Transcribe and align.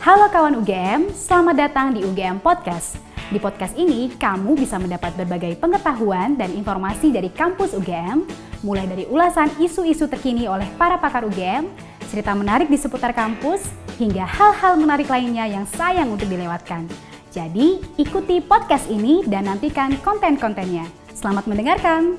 Halo 0.00 0.32
kawan 0.32 0.56
UGM, 0.64 1.12
selamat 1.12 1.56
datang 1.60 1.92
di 1.92 2.00
UGM 2.00 2.40
Podcast. 2.40 2.96
Di 3.28 3.36
podcast 3.36 3.76
ini, 3.76 4.08
kamu 4.16 4.56
bisa 4.56 4.80
mendapat 4.80 5.12
berbagai 5.12 5.60
pengetahuan 5.60 6.40
dan 6.40 6.56
informasi 6.56 7.12
dari 7.12 7.28
kampus 7.28 7.76
UGM, 7.76 8.24
mulai 8.64 8.88
dari 8.88 9.04
ulasan 9.12 9.52
isu-isu 9.60 10.08
terkini 10.08 10.48
oleh 10.48 10.64
para 10.80 10.96
pakar 10.96 11.28
UGM, 11.28 11.68
cerita 12.08 12.32
menarik 12.32 12.72
di 12.72 12.80
seputar 12.80 13.12
kampus, 13.12 13.68
hingga 14.00 14.24
hal-hal 14.24 14.80
menarik 14.80 15.04
lainnya 15.04 15.44
yang 15.44 15.68
sayang 15.68 16.08
untuk 16.08 16.32
dilewatkan. 16.32 16.88
Jadi, 17.28 17.84
ikuti 18.00 18.40
podcast 18.40 18.88
ini 18.88 19.20
dan 19.28 19.52
nantikan 19.52 20.00
konten-kontennya. 20.00 20.88
Selamat 21.12 21.44
mendengarkan! 21.44 22.16